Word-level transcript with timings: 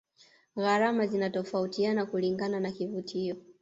gharama 0.55 1.07
zinatofautiana 1.07 2.05
kulingana 2.05 2.59
na 2.59 2.71
kivutio 2.71 3.35